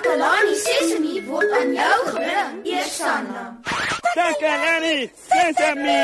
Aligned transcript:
Takalani 0.00 0.54
Sesemi 0.56 1.20
word 1.28 1.52
aan 1.52 1.74
jou 1.76 1.98
gebring, 2.08 2.54
Eersanna. 2.64 3.42
Takalani 4.16 5.10
Sesemi. 5.28 6.00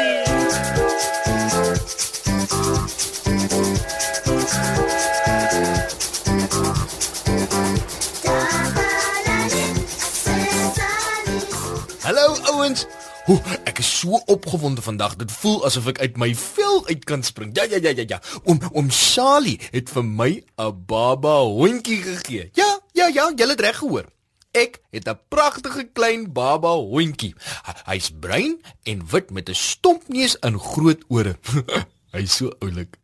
Hallo 12.05 12.37
ouens. 12.53 12.85
Hoe 13.25 13.41
ek 13.65 13.79
is 13.79 13.99
so 13.99 14.21
opgewonde 14.27 14.83
vandag. 14.83 15.17
Dit 15.17 15.33
voel 15.33 15.65
asof 15.65 15.89
ek 15.97 16.05
uit 16.05 16.21
my 16.21 16.35
vel 16.37 16.85
uit 16.87 17.09
kan 17.09 17.25
spring. 17.25 17.57
Ja 17.57 17.65
ja 17.65 17.81
ja 17.81 17.97
ja 17.97 18.05
ja. 18.07 18.21
Oom 18.45 18.61
oom 18.73 18.93
Charlie 18.93 19.57
het 19.73 19.89
vir 19.89 20.05
my 20.05 20.45
'n 20.61 20.85
baba 20.85 21.41
hondjie 21.41 22.03
gegee. 22.05 22.51
Ja 22.53 22.77
ja 22.97 23.07
ja, 23.13 23.31
jy 23.37 23.49
het 23.53 23.61
reg 23.61 23.79
gehoor. 23.79 24.07
Ek 24.57 24.81
het 24.91 25.09
'n 25.09 25.19
pragtige 25.29 25.85
klein 25.93 26.33
baba 26.33 26.73
hondjie. 26.73 27.35
Hy's 27.85 28.11
bruin 28.11 28.61
en 28.83 29.07
wit 29.11 29.31
met 29.31 29.49
'n 29.49 29.55
stompneus 29.55 30.39
en 30.39 30.59
groot 30.59 31.03
ore. 31.09 31.37
Hy's 32.15 32.37
so 32.37 32.53
oulik. 32.61 32.97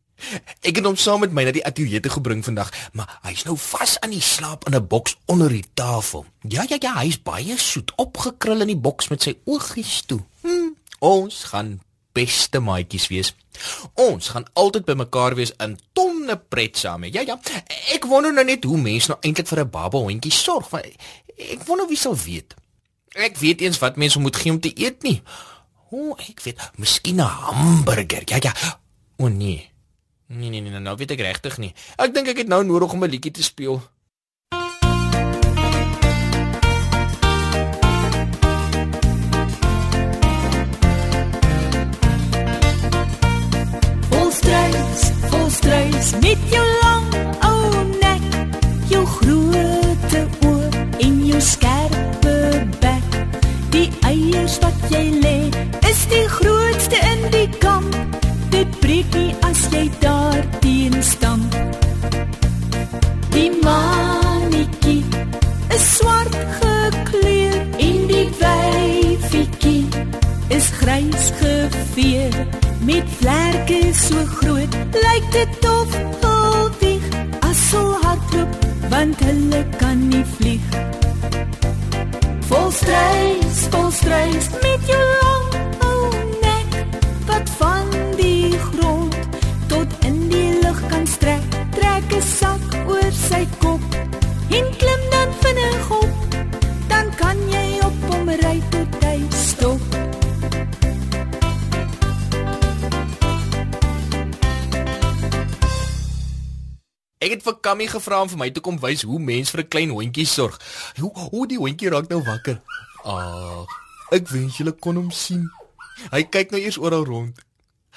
Ek 0.62 0.76
het 0.76 0.84
hom 0.84 0.96
saam 0.96 1.20
met 1.20 1.32
my 1.32 1.44
na 1.44 1.52
die 1.54 1.64
ateljee 1.66 2.00
te 2.00 2.10
gebring 2.12 2.44
vandag, 2.44 2.70
maar 2.92 3.18
hy's 3.26 3.42
nou 3.44 3.56
vas 3.58 3.96
aan 4.00 4.14
die 4.14 4.22
slaap 4.22 4.66
in 4.68 4.74
'n 4.74 4.86
boks 4.86 5.16
onder 5.26 5.48
die 5.48 5.66
tafel. 5.74 6.24
Ja 6.48 6.64
ja 6.68 6.76
ja, 6.80 6.94
hy's 7.02 7.22
baie 7.22 7.58
soet 7.58 7.92
opgekrul 7.96 8.60
in 8.60 8.70
die 8.70 8.82
boks 8.86 9.08
met 9.08 9.22
sy 9.22 9.38
oogies 9.44 10.02
toe. 10.06 10.20
Hm, 10.42 10.74
ons 10.98 11.44
gaan 11.44 11.80
beste 12.12 12.60
maatjies 12.60 13.08
wees. 13.08 13.34
Ons 13.94 14.28
gaan 14.28 14.46
altyd 14.52 14.84
by 14.84 14.92
mekaar 14.92 15.34
wees 15.34 15.52
in 15.58 15.78
tonne 16.32 16.48
pret 16.48 16.76
saam. 16.76 17.04
Ja 17.04 17.22
ja. 17.26 17.38
Ek 17.94 18.06
wonder 18.08 18.32
nou 18.32 18.44
net 18.44 18.64
hoe 18.64 18.78
mense 18.78 19.10
nou 19.10 19.18
eintlik 19.20 19.48
vir 19.48 19.64
'n 19.64 19.70
baba 19.70 19.98
hondjie 19.98 20.32
sorg. 20.32 20.72
Ek 20.72 21.64
wonder 21.66 21.86
wie 21.88 21.96
sal 21.96 22.16
weet. 22.16 22.54
Ek 23.14 23.36
weet 23.36 23.60
eens 23.60 23.78
wat 23.78 23.96
mense 23.96 24.18
moet 24.18 24.36
gee 24.36 24.52
om 24.52 24.60
te 24.60 24.72
eet 24.74 25.02
nie. 25.02 25.22
O, 25.90 26.10
oh, 26.10 26.18
ek 26.18 26.40
weet, 26.40 26.58
miskien 26.76 27.20
'n 27.20 27.28
hamburger. 27.28 28.22
Ja 28.26 28.38
ja. 28.40 28.52
O 29.18 29.28
nee. 29.28 29.70
Nee 30.26 30.48
nee 30.48 30.60
nee, 30.60 30.80
nou 30.80 30.96
weet 30.96 31.10
ek 31.10 31.20
regtig 31.20 31.58
nie. 31.58 31.74
Ek 31.96 32.14
dink 32.14 32.28
ek 32.28 32.38
het 32.38 32.48
nou 32.48 32.64
nodig 32.64 32.92
om 32.92 33.04
'n 33.04 33.10
liedjie 33.10 33.32
te 33.32 33.42
speel. 33.42 33.82
Volstruis, 44.92 45.30
volstruis 45.30 46.12
met 46.20 46.38
jou 46.50 46.64
lang 46.82 47.06
ou 47.48 47.84
nek, 48.00 48.24
jou 48.90 49.04
groot 49.06 50.16
oë 50.44 50.82
en 51.00 51.14
jou 51.24 51.40
skerpe 51.40 52.34
bek. 52.82 53.16
Die 53.72 53.88
eiers 54.04 54.58
wat 54.60 54.76
jy 54.92 55.04
lê, 55.22 55.38
is 55.88 56.02
die 56.12 56.26
grootste 56.28 57.00
in 57.08 57.24
die 57.32 57.48
kamp. 57.62 57.96
Dit 58.52 58.68
breek 58.84 59.08
nie 59.16 59.32
as 59.48 59.64
jy 59.72 59.86
daar 60.04 60.44
teen 60.60 60.98
stamp. 61.00 61.56
Die 63.32 63.48
manetjie 63.64 65.00
is 65.72 65.86
swart 65.96 66.36
gekleur 66.58 67.62
en 67.80 68.04
die 68.12 68.28
wyfietjie 68.42 69.86
is 70.52 70.68
grys 70.82 71.32
gevee 71.40 72.61
met 72.84 73.04
vlerke 73.06 73.90
so 73.94 74.24
groot 74.24 74.74
lyk 74.92 75.24
dit 75.30 75.70
of 75.70 76.31
Ek 107.32 107.38
het 107.38 107.46
vir 107.46 107.54
Kammy 107.64 107.86
gevra 107.88 108.18
om 108.20 108.28
vir 108.28 108.38
my 108.42 108.46
te 108.52 108.60
kom 108.60 108.76
wys 108.76 109.06
hoe 109.08 109.16
mens 109.16 109.48
vir 109.48 109.62
'n 109.62 109.68
klein 109.72 109.92
hondjie 109.96 110.26
sorg. 110.28 110.60
Hoe 111.00 111.08
hoe 111.32 111.46
die 111.48 111.56
hondjie 111.56 111.88
raak 111.88 112.10
nou 112.10 112.20
wakker. 112.20 112.60
Ag, 113.08 113.70
ek 114.12 114.28
wens 114.28 114.58
julle 114.58 114.72
kon 114.76 114.96
hom 115.00 115.10
sien. 115.10 115.48
Hy 116.12 116.28
kyk 116.28 116.52
nou 116.52 116.60
eers 116.60 116.76
oral 116.76 117.06
rond. 117.08 117.40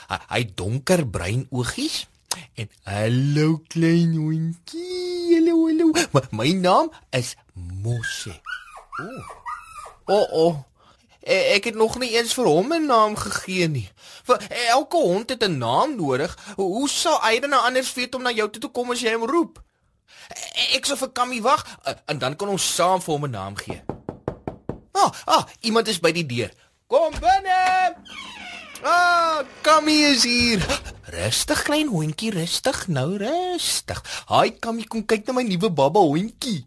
Hy, 0.07 0.19
hy 0.29 0.41
donkerbruin 0.55 1.47
oogies 1.51 2.07
en 2.55 2.69
hallo 2.87 3.59
klein 3.67 4.15
hondjie. 4.15 5.35
Hallo 5.35 5.67
hallo. 5.67 5.91
My, 6.13 6.21
my 6.31 6.49
naam 6.53 6.87
is 7.11 7.35
Mosse. 7.83 8.39
Ooh. 9.01 9.27
O, 10.07 10.15
oh, 10.15 10.27
oh. 10.31 10.55
Ek 11.25 11.63
het 11.65 11.75
nog 11.75 11.97
nie 11.97 12.11
eens 12.13 12.33
vir 12.37 12.45
hom 12.45 12.73
'n 12.73 12.85
naam 12.85 13.15
gegee 13.17 13.67
nie. 13.67 13.89
Vir 14.23 14.37
elke 14.69 14.97
hond 14.97 15.29
het 15.29 15.43
'n 15.43 15.57
naam 15.57 15.95
nodig. 15.95 16.37
Hoe 16.55 16.89
sou 16.89 17.17
hy 17.21 17.39
dan 17.39 17.49
nou 17.49 17.61
anders 17.65 17.93
weet 17.93 18.15
om 18.15 18.21
na 18.21 18.31
jou 18.31 18.49
toe 18.49 18.61
te 18.61 18.67
kom 18.67 18.91
as 18.91 19.01
jy 19.01 19.13
hom 19.13 19.25
roep? 19.25 19.63
Ek 20.73 20.85
sou 20.85 20.97
vir 20.97 21.11
Kammy 21.11 21.41
wag 21.41 21.65
en 22.05 22.17
dan 22.17 22.35
kan 22.35 22.49
ons 22.49 22.75
saam 22.75 23.01
vir 23.01 23.13
hom 23.13 23.25
'n 23.25 23.31
naam 23.31 23.55
gee. 23.55 23.81
Ah, 24.91 25.11
ah, 25.25 25.43
iemand 25.59 25.87
is 25.87 25.99
by 25.99 26.11
die 26.11 26.25
deur. 26.25 26.51
Kom 26.87 27.11
binne. 27.11 27.95
Ah, 28.83 29.43
Kammy 29.61 29.91
is 29.91 30.23
hier. 30.23 30.61
Rustig 31.05 31.63
klein 31.63 31.87
hondjie, 31.87 32.31
rustig 32.31 32.87
nou, 32.87 33.17
rustig. 33.17 34.03
Haai 34.25 34.51
Kammy, 34.59 34.83
kom 34.83 35.05
kyk 35.05 35.25
na 35.27 35.33
my 35.33 35.43
nuwe 35.43 35.69
baba 35.69 35.99
hondjie. 35.99 36.65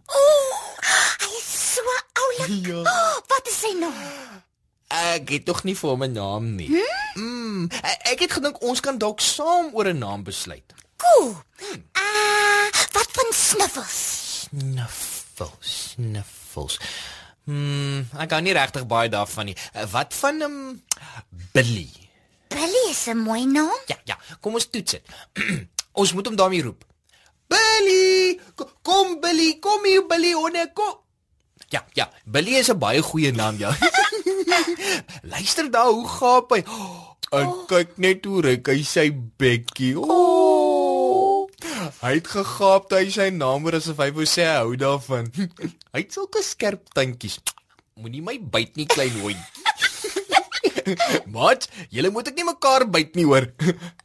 Hy 1.19 1.31
is 1.39 1.75
so 1.75 1.83
oulik. 2.13 2.67
Ja. 2.67 2.83
Oh, 2.83 3.17
wat 3.29 3.47
is 3.47 3.61
sy 3.61 3.73
naam? 3.79 4.43
Ek 4.88 5.28
het 5.28 5.44
tog 5.44 5.65
nie 5.69 5.75
vir 5.76 5.91
hom 5.91 6.03
'n 6.04 6.12
naam 6.12 6.54
nie. 6.56 6.71
Mm, 7.15 7.69
ek 8.09 8.19
het 8.25 8.32
gedink 8.32 8.62
ons 8.62 8.81
kan 8.81 8.99
dalk 8.99 9.21
saam 9.21 9.71
oor 9.75 9.84
'n 9.88 9.99
naam 9.99 10.22
besluit. 10.25 10.65
Cool. 10.97 11.37
Ah, 11.93 12.69
wat 12.93 13.09
van 13.12 13.32
Sniffles? 13.32 14.47
Sniffles, 14.49 15.91
sniffles. 15.93 16.78
Hmm, 17.44 18.09
ek 18.19 18.28
kan 18.28 18.43
nie 18.43 18.53
regtig 18.53 18.87
baie 18.87 19.09
daarvan 19.09 19.44
nie. 19.44 19.56
Eh, 19.72 19.84
Wat 19.91 20.15
van 20.15 20.37
'n 20.37 20.43
um, 20.43 20.82
Billy? 21.53 21.88
Billy 22.49 22.91
is 22.91 23.06
'n 23.06 23.16
mooi 23.19 23.44
naam. 23.47 23.78
Ja, 23.87 23.97
ja, 24.05 24.19
kom 24.41 24.55
ons 24.55 24.70
toets 24.70 24.91
dit. 24.93 25.03
ons 26.00 26.12
moet 26.12 26.26
hom 26.26 26.37
daarmee 26.37 26.62
roep. 26.62 26.84
Billy, 27.47 28.41
ko- 28.55 28.70
kom 28.82 29.20
Billy, 29.20 29.59
kom 29.59 29.84
hier 29.84 30.06
Billy, 30.06 30.32
honde, 30.32 30.70
kom. 30.75 30.97
Ja, 31.69 31.84
ja, 31.93 32.10
Billy 32.25 32.55
is 32.56 32.69
'n 32.69 32.78
baie 32.78 33.03
goeie 33.03 33.32
naam, 33.32 33.56
ja. 33.59 33.76
Luister 35.32 35.71
daar 35.71 35.93
hoe 35.93 36.09
gaap 36.09 36.54
hy. 36.56 36.62
En 37.38 37.53
kyk 37.69 37.99
net 38.00 38.25
hoe 38.25 38.43
ryk 38.44 38.71
hy 38.72 38.82
sy 38.87 39.10
bekkie. 39.12 39.94
Oh. 40.00 41.49
Hy 41.99 42.12
het 42.15 42.28
gegaap 42.31 42.93
hy 42.94 43.09
sy 43.12 43.28
naam 43.34 43.66
oor 43.66 43.78
asof 43.78 43.99
hy 44.03 44.10
wou 44.16 44.26
sê 44.28 44.47
hy 44.47 44.60
hou 44.62 44.76
daarvan. 44.78 45.28
Hy 45.94 46.03
het 46.04 46.15
sulke 46.15 46.43
skerp 46.47 46.93
tandjies. 46.94 47.41
Moenie 47.99 48.22
my 48.22 48.37
byt 48.38 48.76
nie, 48.78 48.87
klein 48.87 49.16
hondjie. 49.19 49.43
Mat, 51.34 51.66
julle 51.93 52.12
moet 52.15 52.31
ek 52.31 52.38
nie 52.38 52.47
mekaar 52.47 52.87
byt 52.93 53.19
nie 53.19 53.26
hoor. 53.28 53.49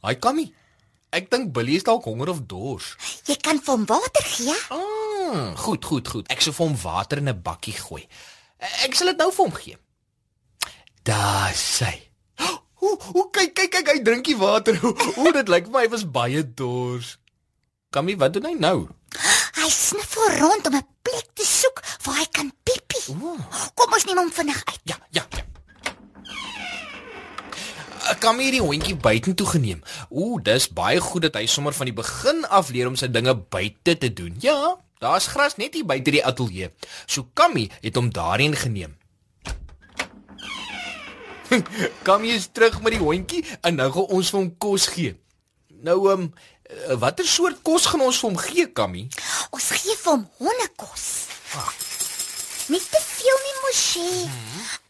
Haai 0.02 0.18
Kammy. 0.24 0.48
Ek 1.14 1.30
dink 1.30 1.52
Billy 1.54 1.78
is 1.78 1.86
dalk 1.86 2.08
honger 2.10 2.32
of 2.34 2.42
dors. 2.50 2.96
Jy 3.30 3.38
kan 3.46 3.60
vir 3.62 3.76
hom 3.76 3.86
water 3.92 4.26
gee. 4.26 4.56
Ah, 4.74 5.54
goed, 5.62 5.86
goed, 5.86 6.10
goed. 6.10 6.32
Ek 6.34 6.42
sal 6.42 6.56
vir 6.58 6.66
hom 6.66 6.78
water 6.82 7.22
in 7.22 7.30
'n 7.30 7.42
bakkie 7.46 7.78
gooi. 7.78 8.02
Ek 8.88 8.98
sal 8.98 9.14
dit 9.14 9.22
nou 9.22 9.30
vir 9.30 9.46
hom 9.46 9.54
gee. 9.54 9.78
Sy. 11.54 11.94
Hoe 12.84 12.98
hoe 13.14 13.30
kyk 13.32 13.54
kyk 13.56 13.72
kyk 13.72 13.90
hy 13.94 14.00
drink 14.04 14.26
die 14.28 14.38
water. 14.38 14.76
Hoe 14.82 15.32
dit 15.32 15.48
lyk 15.48 15.70
vir 15.70 15.74
my 15.76 15.86
hy 15.86 15.92
was 15.94 16.04
baie 16.04 16.42
dors. 16.44 17.18
Kammy, 17.94 18.18
wat 18.18 18.34
doen 18.36 18.50
hy 18.50 18.56
nou? 18.58 18.90
Hy 19.54 19.70
sniffel 19.70 20.40
rond 20.42 20.68
om 20.68 20.76
'n 20.76 20.88
plek 21.06 21.28
te 21.38 21.46
soek 21.46 21.80
waar 22.04 22.18
hy 22.20 22.28
kan 22.32 22.50
piepie. 22.66 23.06
Ooh. 23.14 23.40
Kom 23.78 23.94
ons 23.94 24.06
neem 24.06 24.18
hom 24.18 24.32
vinnig 24.32 24.60
uit. 24.66 24.82
Ja, 24.84 24.98
ja, 25.12 25.24
ja. 25.38 25.44
Ek 28.12 28.20
kan 28.20 28.40
hier 28.40 28.52
die 28.52 28.62
hondjie 28.62 28.96
buitentoe 29.00 29.48
geneem. 29.48 29.84
Ooh, 30.10 30.42
dis 30.44 30.68
baie 30.68 31.00
goed 31.00 31.22
dat 31.22 31.38
hy 31.40 31.46
sommer 31.48 31.74
van 31.74 31.88
die 31.88 31.96
begin 31.96 32.44
af 32.50 32.70
leer 32.70 32.88
om 32.88 32.98
sy 33.00 33.08
dinge 33.08 33.36
buite 33.36 33.96
te 33.98 34.10
doen. 34.14 34.36
Ja, 34.44 34.76
daar's 35.00 35.28
gras 35.32 35.56
net 35.56 35.74
hier 35.74 35.86
buite 35.86 36.12
die 36.12 36.26
ateljee. 36.26 36.74
So 37.06 37.30
Kammy 37.34 37.70
het 37.80 37.96
hom 37.96 38.12
daarheen 38.12 38.56
geneem. 38.56 38.98
Kammy 42.08 42.34
is 42.34 42.50
terug 42.52 42.82
met 42.82 42.96
die 42.96 43.04
hondjie 43.04 43.44
en 43.62 43.76
nou 43.76 43.92
gaan 43.92 44.10
ons 44.18 44.34
vir 44.34 44.40
hom 44.40 44.50
kos 44.58 44.88
gee. 44.96 45.14
Nou 45.84 46.00
ehm 46.10 46.28
um, 46.28 46.34
watter 47.00 47.28
soort 47.28 47.62
kos 47.62 47.86
gaan 47.92 48.02
ons 48.02 48.20
vir 48.20 48.30
hom 48.30 48.40
gee, 48.40 48.68
Kammy? 48.72 49.08
Ons 49.52 49.70
gee 49.78 49.96
vir 50.02 50.12
hom 50.16 50.28
hondekos. 50.42 51.08
Nie 52.74 52.80
te 52.80 53.02
veel 53.02 53.40
nie, 53.46 53.58
Moshe. 53.64 54.10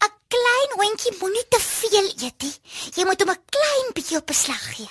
'n 0.00 0.12
Klein 0.34 0.72
hondjie 0.80 1.12
moenie 1.20 1.44
te 1.48 1.60
veel 1.62 2.06
eet 2.08 2.42
nie. 2.42 2.54
Jy 2.96 3.04
moet 3.06 3.20
hom 3.22 3.30
'n 3.34 3.42
klein 3.56 3.92
bietjie 3.94 4.18
op 4.18 4.26
beslag 4.26 4.64
gee. 4.74 4.90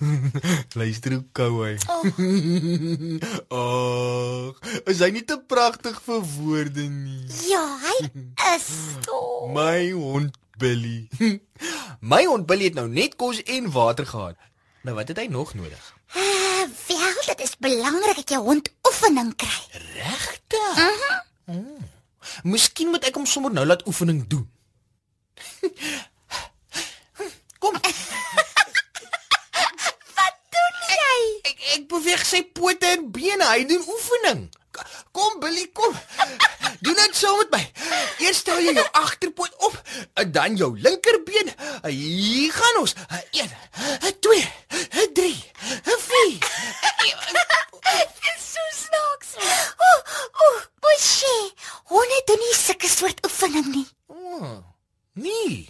Luister 0.80 1.12
hoe 1.12 1.24
kou 1.36 1.62
hy. 1.64 1.74
Ag, 3.60 4.60
is 4.88 5.02
hy 5.04 5.10
nie 5.14 5.24
te 5.28 5.36
pragtig 5.50 5.98
vir 6.06 6.22
woorde 6.36 6.86
nie? 6.88 7.26
Ja, 7.50 7.64
hy 7.86 7.96
is. 8.54 8.68
Oh. 9.10 9.48
My 9.52 9.90
hond 9.96 10.36
Billy. 10.60 11.08
My 12.12 12.22
hond 12.28 12.46
Billy 12.48 12.68
het 12.70 12.76
nou 12.78 12.86
net 12.92 13.16
kos 13.20 13.40
en 13.42 13.70
water 13.74 14.06
gehad. 14.06 14.36
Nou 14.86 14.94
wat 14.96 15.08
het 15.12 15.18
hy 15.20 15.26
nog 15.32 15.54
nodig? 15.56 15.80
Uh, 16.16 16.66
wel, 16.88 17.18
dit 17.26 17.40
is 17.44 17.56
belangrik 17.60 18.20
dat 18.22 18.34
jou 18.36 18.42
hond 18.44 18.70
oefening 18.88 19.32
kry. 19.36 19.82
Regtig? 19.96 20.76
Mhm. 20.76 21.56
Oh. 21.56 21.88
Miskien 22.46 22.92
moet 22.92 23.04
ek 23.08 23.16
hom 23.18 23.26
sommer 23.26 23.52
nou 23.52 23.64
laat 23.66 23.82
oefening 23.88 24.22
doen. 24.30 24.46
Kom. 27.60 27.76
Ek 31.76 31.84
beweeg 31.90 32.24
sy 32.26 32.42
pote 32.56 32.86
en 32.96 33.10
bene. 33.14 33.46
Hy 33.46 33.64
doen 33.68 33.84
oefening. 33.94 34.48
Kom 35.12 35.40
Billy, 35.42 35.66
kom. 35.74 35.94
Doen 36.80 36.94
dit 36.96 37.16
saam 37.18 37.36
met 37.42 37.50
my. 37.52 37.62
Eers 38.24 38.38
stel 38.44 38.60
jy 38.62 38.72
jou 38.76 38.84
agterpoot 39.00 39.56
op, 39.66 39.74
en 40.22 40.30
dan 40.32 40.54
jou 40.56 40.70
linkerbeen. 40.80 41.50
Hier 41.90 42.52
gaan 42.54 42.78
ons. 42.80 42.94
1 43.32 43.50
2 44.20 44.44
3 45.18 45.34
4 46.06 46.48
Dis 48.20 48.46
so 48.54 48.64
snaaks. 48.78 49.34
Ooh, 49.40 50.00
ooh, 50.46 50.60
Moshe, 50.84 51.34
honde 51.92 52.22
doen 52.30 52.40
nie 52.44 52.54
sulke 52.56 52.88
soort 52.90 53.20
oefening 53.26 53.68
nie. 53.74 53.86
Oh, 54.06 54.60
nee. 55.18 55.66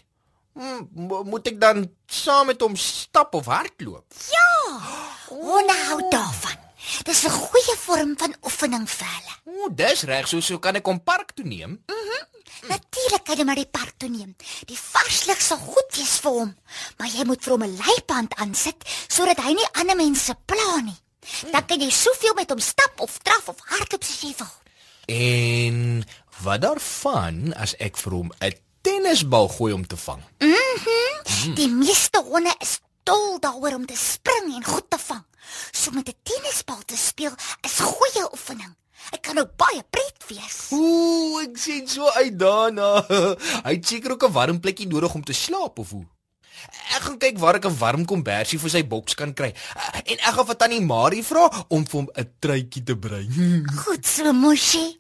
Mo- 0.55 1.25
moet 1.25 1.47
ek 1.55 1.61
dan 1.63 1.87
saam 2.11 2.51
met 2.53 2.61
hom 2.61 2.77
stap 2.77 3.35
of 3.39 3.49
hardloop? 3.51 4.05
Honde 4.29 5.20
hou 5.31 6.01
daarvan. 6.11 6.59
Dis 7.05 7.25
'n 7.25 7.31
goeie 7.31 7.77
vorm 7.77 8.15
van 8.17 8.35
oefening 8.43 8.91
vir 8.91 9.07
hulle. 9.07 9.35
O, 9.65 9.69
dis 9.75 10.03
reg, 10.03 10.29
so 10.29 10.41
so 10.41 10.59
kan 10.59 10.77
ek 10.77 10.87
hom 10.87 11.03
park 11.03 11.33
toe 11.35 11.45
neem. 11.45 11.85
Natuurlik 12.69 13.25
kan 13.25 13.37
jy 13.37 13.45
maar 13.45 13.55
die 13.55 13.71
park 13.71 13.95
toe 13.97 14.09
neem. 14.09 14.37
Die 14.67 14.79
vars 14.79 15.25
lug 15.27 15.41
sal 15.41 15.57
goed 15.57 15.97
wees 15.97 16.19
vir 16.21 16.31
hom, 16.31 16.57
maar 16.99 17.09
jy 17.09 17.25
moet 17.25 17.43
vir 17.45 17.53
hom 17.53 17.63
'n 17.63 17.77
leiband 17.77 18.35
aansit 18.35 18.77
sodat 19.09 19.39
hy 19.39 19.53
nie 19.53 19.69
ander 19.73 19.97
mense 19.97 20.35
pla 20.47 20.81
nie. 20.81 20.99
Dan 21.53 21.67
kan 21.67 21.81
jy 21.81 21.91
soveel 21.91 22.35
met 22.35 22.51
hom 22.51 22.59
stap 22.61 23.01
of 23.01 23.19
draf 23.23 23.49
of 23.49 23.57
hardloop 23.65 24.05
soos 24.05 24.21
jy 24.21 24.35
wil. 24.39 24.53
En 25.07 26.05
wat 26.43 26.61
daarvan 26.61 27.55
as 27.55 27.75
ek 27.79 27.97
vir 27.97 28.13
hom 28.13 28.33
'n 28.41 28.55
tennisbal 28.83 29.49
gooi 29.49 29.73
om 29.73 29.87
te 29.87 29.97
vang? 29.97 30.23
Die 31.55 31.69
meeste 31.69 32.23
honde 32.23 32.55
is 32.61 32.81
dol 33.11 33.41
daaroor 33.43 33.81
om 33.81 33.87
te 33.87 33.97
spring 33.99 34.53
en 34.55 34.65
goed 34.65 34.87
te 34.91 34.99
vang. 34.99 35.25
So 35.73 35.91
met 35.91 36.09
'n 36.09 36.19
tennisbal 36.23 36.83
te 36.87 36.97
speel 36.97 37.35
is 37.67 37.79
goeie 37.79 38.25
oefening. 38.33 38.75
Dit 39.11 39.21
kan 39.21 39.39
ook 39.39 39.57
baie 39.57 39.83
pret 39.91 40.21
wees. 40.29 40.59
Ooh, 40.71 41.43
ek 41.43 41.59
sien 41.59 41.89
so 41.89 42.11
uit 42.11 42.39
daarna. 42.39 43.03
Hy 43.67 43.75
het 43.75 43.87
seker 43.87 44.13
ook 44.13 44.25
'n 44.29 44.33
warm 44.33 44.61
plekkie 44.61 44.87
nodig 44.87 45.15
om 45.15 45.25
te 45.25 45.33
slaap 45.33 45.79
of 45.79 45.91
hoe? 45.91 46.07
Ek 46.95 47.03
gaan 47.03 47.19
kyk 47.19 47.39
waar 47.39 47.55
ek 47.55 47.67
'n 47.67 47.79
warm 47.79 48.05
kombersie 48.05 48.59
vir 48.59 48.71
sy 48.71 48.87
boks 48.87 49.15
kan 49.15 49.35
kry. 49.35 49.55
En 50.05 50.17
ek 50.19 50.35
gaan 50.35 50.47
vir 50.47 50.57
tannie 50.57 50.81
Marie 50.81 51.25
vra 51.25 51.65
om 51.69 51.87
vir 51.87 52.01
hom 52.01 52.09
'n 52.15 52.31
truitjie 52.39 52.83
te 52.83 52.97
brei. 52.97 53.27
Goed 53.83 54.07
so, 54.07 54.33
Moshi. 54.33 54.97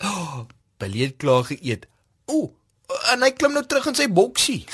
Billy 0.79 1.01
het 1.07 1.17
klaar 1.17 1.45
geëet. 1.45 1.87
Ooh, 2.27 2.51
en 3.13 3.23
hy 3.23 3.31
klim 3.31 3.53
nou 3.53 3.67
terug 3.67 3.87
in 3.87 3.95
sy 3.95 4.09
boksie. 4.09 4.65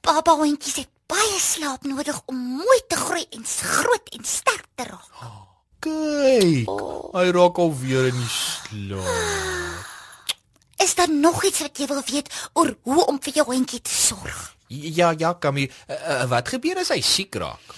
Baba 0.00 0.32
hondjies 0.32 0.76
het 0.76 0.95
baie 1.10 1.38
slaap 1.40 1.84
nodig 1.86 2.18
om 2.26 2.38
mooi 2.60 2.80
te 2.88 2.96
groei 2.98 3.26
en 3.36 3.44
groot 3.46 4.08
en 4.16 4.24
sterk 4.24 4.66
te 4.74 4.86
raak. 4.88 5.10
Kyk, 5.86 6.70
hy 7.14 7.26
raak 7.36 7.58
al 7.62 7.72
weer 7.78 8.08
in 8.10 8.18
die 8.18 8.32
slaap. 8.32 9.84
Is 10.82 10.94
daar 10.98 11.10
nog 11.10 11.44
iets 11.44 11.62
wat 11.64 11.78
jy 11.78 11.86
wil 11.88 12.02
weet 12.10 12.28
oor 12.52 12.74
hoe 12.82 13.06
om 13.06 13.20
vir 13.22 13.38
jou 13.40 13.46
hondjie 13.48 13.80
te 13.80 13.92
sorg? 13.92 14.42
Ja, 14.68 15.12
ja, 15.18 15.32
Kamie, 15.38 15.68
uh, 15.88 15.94
uh, 15.96 16.24
wat 16.30 16.48
gebeur 16.50 16.80
as 16.82 16.90
hy 16.90 17.00
siek 17.06 17.38
raak? 17.38 17.76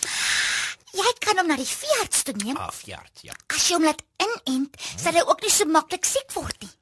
Jy 0.96 1.10
kan 1.22 1.38
hom 1.38 1.50
na 1.52 1.58
die 1.60 1.68
veearts 1.68 2.24
toe 2.24 2.34
neem. 2.40 2.56
Afjaard, 2.56 3.20
ja. 3.22 3.36
As 3.52 3.68
jy 3.68 3.76
hom 3.76 3.84
laat 3.86 4.00
inent, 4.24 4.78
sal 4.96 5.14
hy 5.14 5.22
ook 5.28 5.44
nie 5.44 5.52
so 5.52 5.68
maklik 5.68 6.08
siek 6.08 6.32
word 6.34 6.56
nie. 6.64 6.72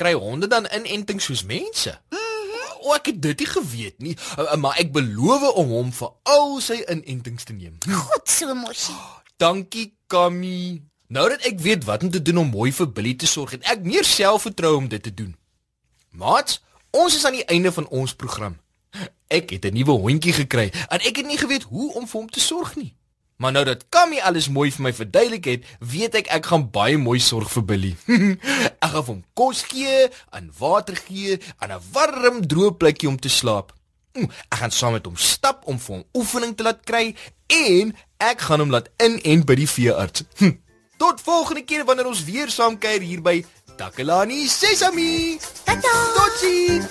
Kry 0.00 0.14
honde 0.16 0.48
dan 0.48 0.66
inenting 0.72 1.20
soos 1.22 1.44
mense? 1.44 1.92
Mhm. 2.10 2.19
O, 2.80 2.94
ek 2.96 3.10
het 3.12 3.22
dit 3.22 3.42
nie 3.42 3.48
geweet 3.50 3.98
nie, 4.00 4.14
uh, 4.38 4.46
uh, 4.46 4.56
maar 4.60 4.78
ek 4.80 4.92
beloof 4.92 5.50
om 5.60 5.74
hom 5.76 5.90
vir 5.92 6.12
al 6.32 6.60
sy 6.64 6.80
inentings 6.88 7.44
te 7.44 7.52
neem. 7.56 7.76
Goed 8.08 8.30
so, 8.30 8.54
Moshi. 8.56 8.96
Dankie, 9.40 9.90
Kamie. 10.10 10.80
Nou 11.10 11.26
dat 11.28 11.44
ek 11.48 11.60
weet 11.60 11.84
wat 11.84 12.02
om 12.06 12.10
te 12.10 12.22
doen 12.22 12.38
om 12.44 12.50
mooi 12.52 12.70
vir 12.72 12.88
Billy 12.94 13.14
te 13.18 13.26
sorg, 13.26 13.56
het 13.56 13.66
ek 13.68 13.82
meer 13.84 14.06
selfvertroue 14.06 14.78
om 14.78 14.88
dit 14.88 15.02
te 15.02 15.14
doen. 15.14 15.34
Maats, 16.10 16.60
ons 16.90 17.16
is 17.16 17.24
aan 17.26 17.38
die 17.38 17.46
einde 17.50 17.72
van 17.72 17.88
ons 17.88 18.14
program. 18.14 18.56
Ek 19.30 19.50
het 19.50 19.64
'n 19.64 19.74
nuwe 19.74 19.94
hondjie 20.04 20.32
gekry 20.32 20.70
en 20.88 21.00
ek 21.00 21.16
het 21.16 21.26
nie 21.26 21.38
geweet 21.38 21.62
hoe 21.62 21.92
om 21.94 22.06
vir 22.08 22.20
hom 22.20 22.30
te 22.30 22.40
sorg 22.40 22.76
nie. 22.76 22.94
Maar 23.40 23.52
nou 23.56 23.64
dat 23.64 23.86
Kammy 23.88 24.18
alles 24.20 24.50
mooi 24.52 24.68
vir 24.74 24.82
my 24.84 24.92
verduidelik 24.92 25.46
het, 25.48 25.68
weet 25.80 26.14
ek 26.20 26.26
ek 26.36 26.48
gaan 26.50 26.66
baie 26.74 26.98
mooi 27.00 27.16
sorg 27.24 27.48
vir 27.54 27.64
Billy. 27.70 27.92
ek 28.84 28.90
gaan 28.92 29.06
hom 29.06 29.22
kos 29.38 29.62
gee, 29.70 30.10
en 30.36 30.50
water 30.58 30.98
gee, 31.06 31.38
en 31.64 31.72
'n 31.72 31.80
warm 31.94 32.42
droë 32.44 32.76
plekkie 32.76 33.08
om 33.08 33.16
te 33.16 33.32
slaap. 33.32 33.72
Mm, 34.12 34.28
Ek 34.50 34.58
gaan 34.58 34.70
saam 34.74 34.92
met 34.92 35.06
hom 35.06 35.16
stap 35.16 35.62
om 35.70 35.78
vir 35.78 35.94
hom 35.96 36.04
oefening 36.18 36.56
te 36.56 36.66
laat 36.66 36.84
kry 36.84 37.14
en 37.48 37.94
ek 38.18 38.40
gaan 38.44 38.60
hom 38.60 38.70
laat 38.74 38.90
inent 38.98 39.46
by 39.46 39.54
die 39.54 39.68
veearts. 39.70 40.24
Hm. 40.42 40.58
Tot 40.98 41.20
volgende 41.24 41.62
keer 41.64 41.84
wanneer 41.88 42.10
ons 42.10 42.24
weer 42.24 42.50
saam 42.50 42.76
kuier 42.78 43.00
hier 43.00 43.22
by 43.22 43.38
Takalani 43.78 44.48
Sesami. 44.48 45.38
Tata. 45.64 45.94
Totsiens. 46.16 46.90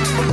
Yeah. 0.00 0.30